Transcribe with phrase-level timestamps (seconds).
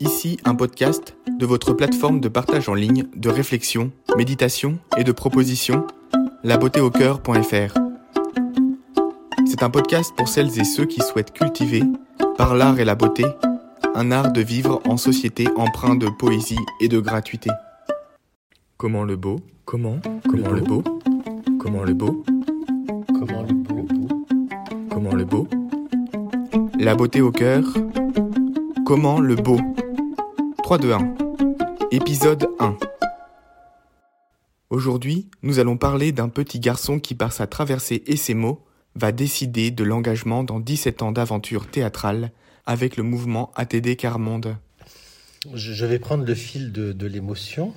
[0.00, 5.10] Ici un podcast de votre plateforme de partage en ligne de réflexion, méditation et de
[5.10, 5.84] propositions,
[6.44, 7.74] labeautéaucoeur.fr.
[9.44, 11.82] C'est un podcast pour celles et ceux qui souhaitent cultiver,
[12.36, 13.24] par l'art et la beauté,
[13.96, 17.50] un art de vivre en société empreint de poésie et de gratuité.
[18.76, 19.98] Comment le beau Comment
[20.30, 20.84] Comment le beau
[21.58, 22.24] Comment le beau
[23.08, 23.88] Comment le beau
[24.90, 25.48] Comment le beau
[26.78, 27.64] La beauté au cœur.
[28.86, 29.58] Comment le beau
[30.68, 31.14] 3, 2, 1.
[31.92, 32.76] Épisode 1.
[34.68, 38.62] Aujourd'hui, nous allons parler d'un petit garçon qui, par sa traversée et ses mots,
[38.94, 42.32] va décider de l'engagement dans 17 ans d'aventure théâtrale
[42.66, 44.58] avec le mouvement ATD Carmonde.
[45.54, 47.72] Je vais prendre le fil de, de l'émotion,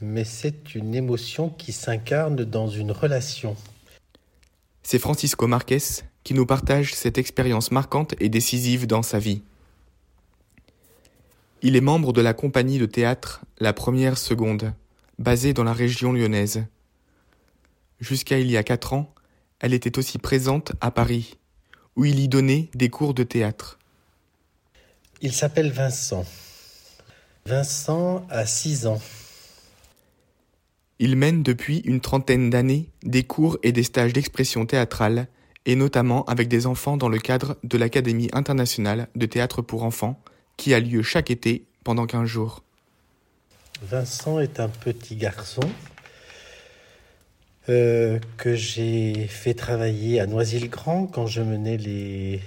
[0.00, 3.54] mais c'est une émotion qui s'incarne dans une relation.
[4.82, 5.82] C'est Francisco Marquez
[6.24, 9.42] qui nous partage cette expérience marquante et décisive dans sa vie.
[11.66, 14.72] Il est membre de la compagnie de théâtre La Première Seconde,
[15.18, 16.64] basée dans la région lyonnaise.
[17.98, 19.12] Jusqu'à il y a quatre ans,
[19.58, 21.38] elle était aussi présente à Paris,
[21.96, 23.80] où il y donnait des cours de théâtre.
[25.20, 26.24] Il s'appelle Vincent.
[27.46, 29.02] Vincent a six ans.
[31.00, 35.26] Il mène depuis une trentaine d'années des cours et des stages d'expression théâtrale,
[35.64, 40.22] et notamment avec des enfants dans le cadre de l'Académie internationale de théâtre pour enfants,
[40.56, 42.62] qui a lieu chaque été pendant 15 jours.
[43.82, 45.68] Vincent est un petit garçon
[47.68, 52.40] euh, que j'ai fait travailler à Noisy-le-Grand quand je menais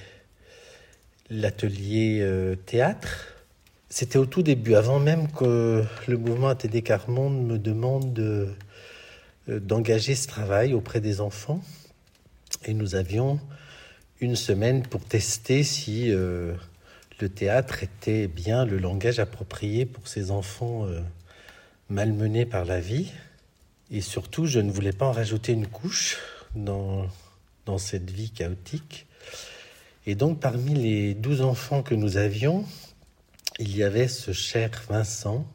[1.29, 3.35] l'atelier euh, théâtre.
[3.89, 8.47] C'était au tout début, avant même que le mouvement ATD Carmonde me demande de,
[9.49, 11.61] euh, d'engager ce travail auprès des enfants.
[12.65, 13.41] Et nous avions
[14.21, 16.11] une semaine pour tester si
[17.19, 21.01] le théâtre était bien le langage approprié pour ces enfants euh,
[21.89, 23.11] malmenés par la vie.
[23.91, 26.17] Et surtout, je ne voulais pas en rajouter une couche
[26.55, 27.07] dans,
[27.65, 29.07] dans cette vie chaotique.
[30.05, 32.65] Et donc, parmi les douze enfants que nous avions,
[33.59, 35.45] il y avait ce cher Vincent,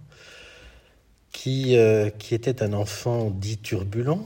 [1.33, 4.25] qui, euh, qui était un enfant dit turbulent.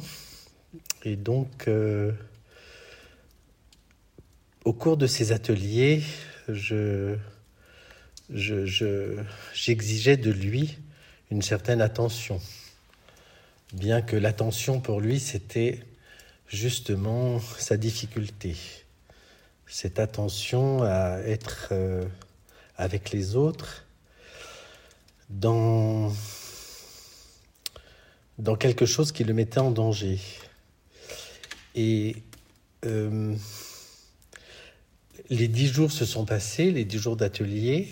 [1.04, 2.12] Et donc, euh,
[4.64, 6.02] au cours de ces ateliers,
[6.48, 7.16] je,
[8.30, 9.22] je, je,
[9.54, 10.78] j'exigeais de lui
[11.30, 12.40] une certaine attention.
[13.72, 15.80] Bien que l'attention pour lui, c'était
[16.48, 18.56] justement sa difficulté.
[19.66, 22.04] Cette attention à être euh,
[22.76, 23.84] avec les autres
[25.28, 26.10] dans,
[28.38, 30.18] dans quelque chose qui le mettait en danger.
[31.74, 32.16] Et
[32.86, 33.36] euh,
[35.30, 37.88] les dix jours se sont passés, les dix jours d'atelier,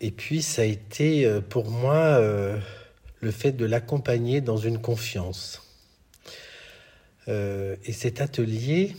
[0.00, 2.58] et puis ça a été euh, pour moi euh,
[3.20, 5.62] le fait de l'accompagner dans une confiance.
[7.28, 8.96] Euh, et cet atelier,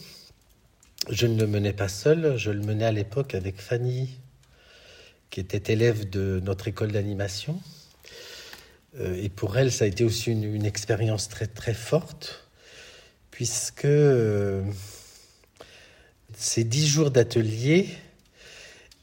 [1.10, 4.10] je ne le menais pas seul, je le menais à l'époque avec Fanny,
[5.32, 7.60] qui était élève de notre école d'animation.
[9.00, 12.50] Et pour elle, ça a été aussi une, une expérience très très forte,
[13.32, 13.88] puisque
[16.36, 17.90] ces dix jours d'atelier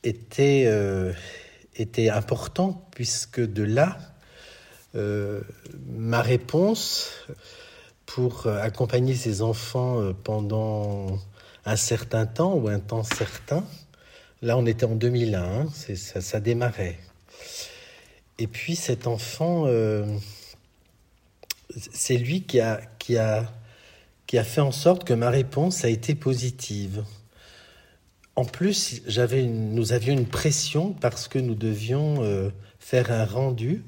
[0.05, 1.12] étaient, euh,
[2.11, 3.99] importants, puisque de là,
[4.94, 5.41] euh,
[5.87, 7.11] ma réponse
[8.06, 11.19] pour accompagner ces enfants pendant
[11.65, 13.65] un certain temps ou un temps certain,
[14.43, 16.99] là on était en 2001, hein, ça, ça démarrait.
[18.38, 20.06] Et puis cet enfant, euh,
[21.93, 23.53] c'est lui qui a, qui, a,
[24.27, 27.05] qui a fait en sorte que ma réponse a été positive.
[28.38, 33.82] En plus, nous avions une pression parce que nous devions euh, faire un rendu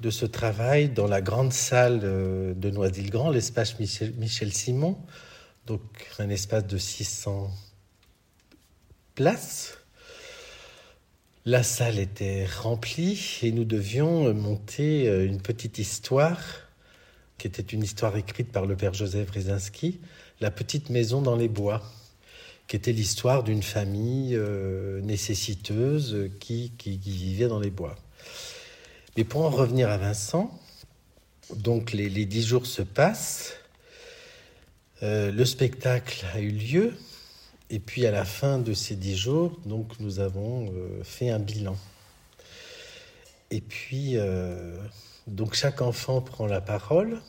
[0.00, 4.98] de ce travail dans la grande salle euh, de Noisy-le-Grand, l'espace Michel, Simon,
[5.66, 5.82] donc
[6.18, 7.48] un espace de 600
[9.14, 9.78] places.
[11.44, 16.40] La salle était remplie et nous devions monter euh, une petite histoire
[17.38, 20.00] qui était une histoire écrite par le père Joseph Brzezinski,
[20.40, 21.84] La petite maison dans les bois,
[22.66, 27.96] qui était l'histoire d'une famille euh, nécessiteuse qui, vivait dans les bois.
[29.16, 30.50] Mais pour en revenir à Vincent,
[31.54, 33.54] donc les, dix jours se passent,
[35.02, 36.94] euh, le spectacle a eu lieu,
[37.70, 41.38] et puis à la fin de ces dix jours, donc nous avons euh, fait un
[41.38, 41.76] bilan.
[43.52, 44.16] Et puis,
[45.28, 47.20] donc chaque enfant prend la parole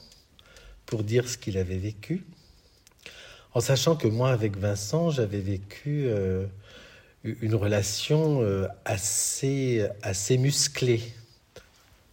[0.87, 2.25] pour dire ce qu'il avait vécu,
[3.53, 6.45] en sachant que moi, avec Vincent, j'avais vécu euh,
[7.23, 11.01] une relation euh, assez, assez musclée,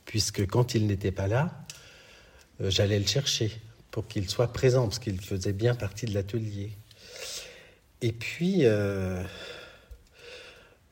[0.05, 1.67] puisque quand il n'était pas là,
[2.61, 3.53] euh, j'allais le chercher
[3.91, 6.73] pour qu'il soit présent, parce qu'il faisait bien partie de l'atelier.
[8.03, 8.65] Et puis,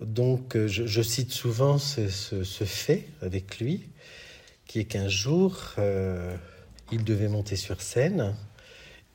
[0.01, 2.09] donc, je, cite souvent ce,
[2.65, 3.89] fait avec lui,
[4.67, 5.75] qui est qu'un jour,
[6.93, 8.35] il devait monter sur scène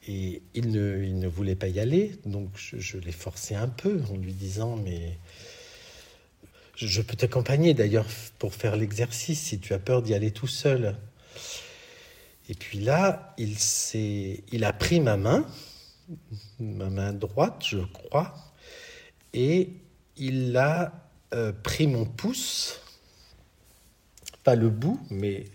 [0.07, 4.33] et il ne, voulait pas y aller, donc je, l'ai forcé un peu en lui
[4.33, 5.17] disant mais
[6.75, 8.05] je peux t'accompagner d'ailleurs
[8.39, 10.95] pour faire l'exercice si tu as peur d'y aller tout seul.
[12.49, 13.57] Et puis là, il,
[14.51, 15.45] il a pris ma main,
[16.59, 18.33] ma main droite, je crois,
[19.33, 19.73] et
[20.15, 20.93] il a
[21.33, 22.79] euh, pris mon pouce,
[24.43, 25.45] pas le bout, mais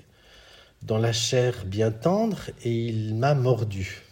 [0.82, 4.02] dans la chair bien tendre, et il m'a mordu.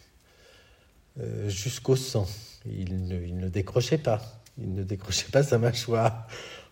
[1.18, 2.26] Euh, jusqu'au sang.
[2.66, 4.20] Il ne, décrochait pas.
[4.58, 6.28] Il ne décrochait pas sa mâchoire.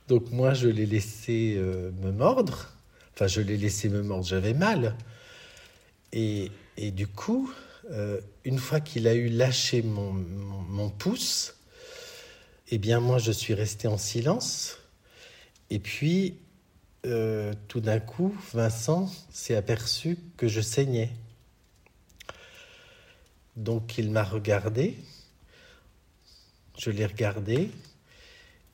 [0.06, 2.68] Donc moi, je l'ai laissé euh, me mordre.
[3.14, 4.26] Enfin, je l'ai laissé me mordre.
[4.26, 4.96] J'avais mal.
[6.12, 6.50] Et,
[6.92, 7.52] du coup,
[7.90, 11.54] euh, une fois qu'il a eu lâché mon, pouce,
[12.70, 14.78] eh bien moi, je suis resté en silence.
[15.70, 16.36] Et puis,
[17.68, 21.10] tout d'un coup, Vincent s'est aperçu que je saignais.
[23.58, 24.96] Donc il m'a regardé,
[26.78, 27.72] je l'ai regardé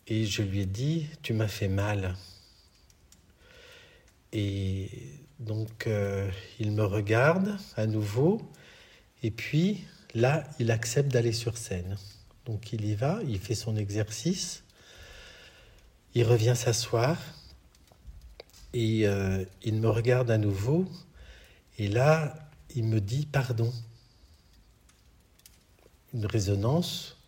[0.07, 2.17] et je lui ai dit, tu m'as fait mal.
[4.35, 4.91] Et
[5.39, 8.43] donc euh, il me regarde à nouveau.
[9.23, 11.97] Et puis là, il accepte d'aller sur scène.
[12.45, 14.65] Donc il y va, il fait son exercice,
[16.13, 17.17] il revient s'asseoir
[18.75, 20.85] et euh, il me regarde à nouveau.
[21.79, 22.35] Et là,
[22.77, 23.73] il me dit pardon
[26.15, 27.19] une résonance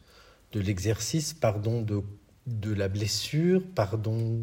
[0.53, 2.03] de l'exercice, pardon de,
[2.47, 4.41] de la blessure, pardon.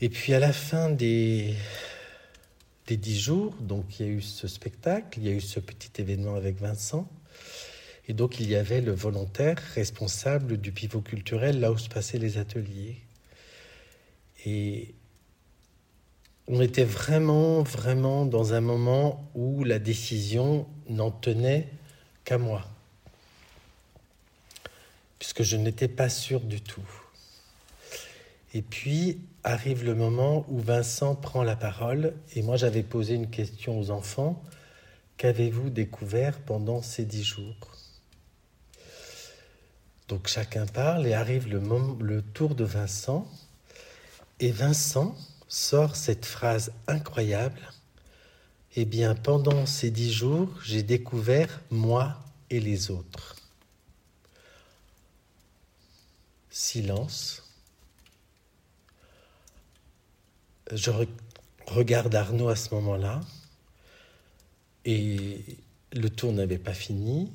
[0.00, 1.54] Et puis à la fin des,
[2.86, 5.60] des dix jours, donc il y a eu ce spectacle, il y a eu ce
[5.60, 7.08] petit événement avec Vincent,
[8.08, 12.18] et donc il y avait le volontaire responsable du pivot culturel là où se passaient
[12.18, 13.00] les ateliers.
[14.44, 14.94] Et
[16.46, 21.68] on était vraiment, vraiment dans un moment où la décision n'en tenait
[22.24, 22.64] qu'à moi,
[25.18, 26.86] puisque je n'étais pas sûr du tout.
[28.52, 33.30] Et puis arrive le moment où Vincent prend la parole, et moi j'avais posé une
[33.30, 34.42] question aux enfants,
[35.16, 37.56] qu'avez-vous découvert pendant ces dix jours?
[40.08, 41.60] Donc chacun parle, et arrive le,
[42.00, 43.26] le tour de Vincent,
[44.40, 45.16] et Vincent
[45.54, 47.60] sort cette phrase incroyable.
[48.74, 52.18] Eh bien, pendant ces dix jours, j'ai découvert moi
[52.50, 53.36] et les autres.
[56.50, 57.44] Silence.
[60.72, 60.90] Je
[61.68, 63.20] regarde Arnaud à ce moment-là
[64.84, 65.40] et
[65.92, 67.30] le tour n'avait pas fini.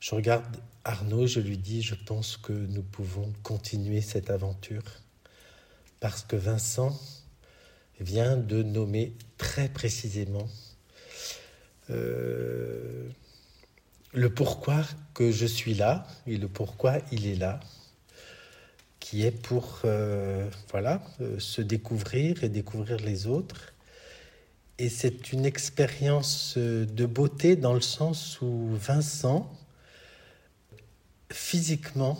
[0.00, 4.84] Je regarde Arnaud, je lui dis, je pense que nous pouvons continuer cette aventure
[6.00, 6.98] parce que Vincent
[8.00, 10.48] vient de nommer très précisément
[11.90, 13.08] euh,
[14.12, 17.60] le pourquoi que je suis là et le pourquoi il est là,
[18.98, 23.72] qui est pour euh, voilà euh, se découvrir et découvrir les autres.
[24.78, 29.52] Et c'est une expérience de beauté dans le sens où Vincent,
[31.30, 32.18] physiquement,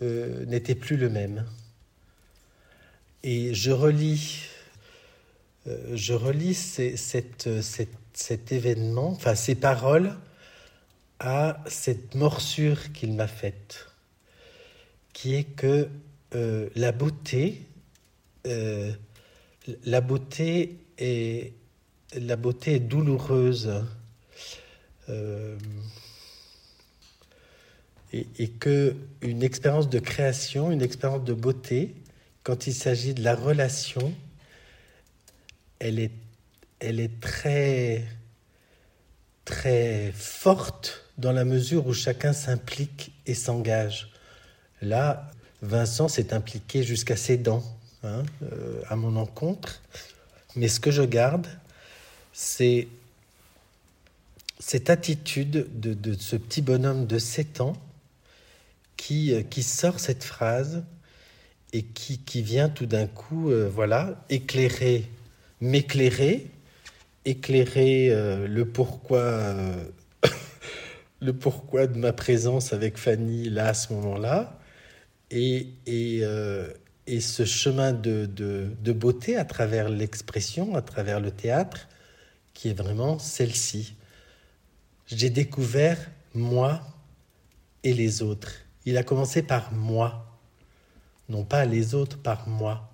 [0.00, 1.44] n'était plus le même.
[3.22, 4.48] Et je relis
[5.66, 10.16] je relis cet événement, enfin ces paroles,
[11.20, 13.86] à cette morsure qu'il m'a faite,
[15.12, 15.88] qui est que
[16.34, 17.62] euh, la beauté,
[18.46, 18.92] euh,
[20.98, 21.52] est
[22.14, 23.70] la beauté douloureuse.
[28.12, 31.94] et, et, que une expérience de création, une expérience de beauté,
[32.42, 34.12] quand il s'agit de la relation,
[35.82, 36.12] elle est,
[36.78, 38.04] elle est très,
[39.44, 44.12] très forte dans la mesure où chacun s'implique et s'engage.
[44.80, 45.28] Là,
[45.60, 47.64] Vincent s'est impliqué jusqu'à ses dents
[48.04, 49.82] hein, euh, à mon encontre.
[50.54, 51.48] Mais ce que je garde,
[52.32, 52.86] c'est
[54.60, 57.76] cette attitude de, ce petit bonhomme de 7 ans
[58.96, 60.84] qui, euh, qui sort cette phrase
[61.72, 65.10] et qui, qui vient tout d'un coup euh, voilà, éclairer
[65.62, 66.50] m'éclairer,
[67.24, 69.84] éclairer euh, le pourquoi, euh,
[71.20, 74.58] le pourquoi de ma présence avec Fanny là à ce moment-là.
[75.30, 76.68] Et, et, euh,
[77.06, 81.88] et, ce chemin de, de, de beauté à travers l'expression, à travers le théâtre,
[82.54, 83.94] qui est vraiment celle-ci.
[85.06, 86.82] J'ai découvert moi
[87.84, 88.52] et les autres.
[88.84, 90.40] Il a commencé par moi,
[91.28, 92.90] non pas les autres, par moi.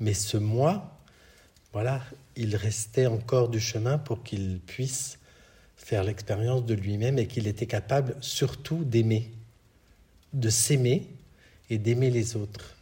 [0.00, 0.97] Mais ce moi,
[1.72, 2.02] voilà,
[2.36, 5.18] il restait encore du chemin pour qu'il puisse
[5.76, 9.30] faire l'expérience de lui-même et qu'il était capable surtout d'aimer,
[10.32, 11.06] de s'aimer
[11.70, 12.76] et d'aimer les autres.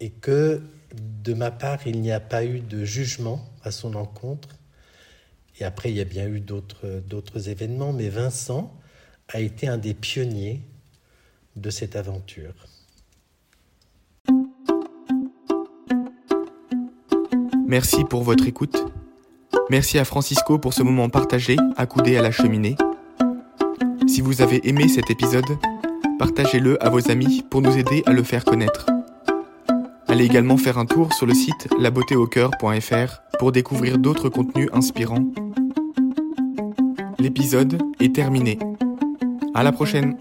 [0.00, 0.62] Et que
[0.94, 4.48] de ma part, il n'y a pas eu de jugement à son encontre.
[5.58, 8.72] Et après, il y a bien eu d'autres événements, mais Vincent
[9.28, 10.60] a été un des pionniers
[11.56, 12.54] de cette aventure.
[17.68, 18.84] Merci pour votre écoute.
[19.70, 22.76] Merci à Francisco pour ce moment partagé, accoudé à la cheminée.
[24.06, 25.58] Si vous avez aimé cet épisode,
[26.18, 28.86] partagez-le à vos amis pour nous aider à le faire connaître.
[30.06, 35.24] Allez également faire un tour sur le site labeautéaucoeur.fr pour découvrir d'autres contenus inspirants.
[37.18, 38.58] L'épisode est terminé.
[39.54, 40.16] À la prochaine!